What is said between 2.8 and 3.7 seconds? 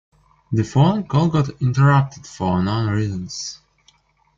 reasons.